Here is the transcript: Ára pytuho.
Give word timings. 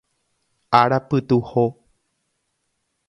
Ára 0.79 0.99
pytuho. 1.07 1.63